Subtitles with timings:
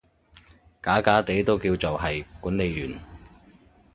[0.81, 2.99] 假假地都叫做係管理員